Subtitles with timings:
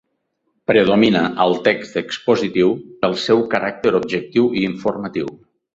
[0.71, 2.73] Predomina al text expositiu,
[3.05, 5.37] pel seu caràcter objectiu i informatiu.